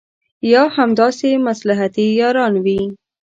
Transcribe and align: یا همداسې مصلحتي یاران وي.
یا 0.51 0.63
همداسې 0.77 1.29
مصلحتي 1.47 2.05
یاران 2.19 2.53
وي. 2.65 2.79